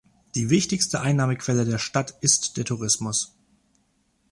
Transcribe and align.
Die 0.33 0.49
wichtigste 0.49 1.01
Einnahmequelle 1.01 1.63
der 1.63 1.77
Stadt 1.77 2.15
ist 2.21 2.57
der 2.57 2.65
Tourismus. 2.65 3.35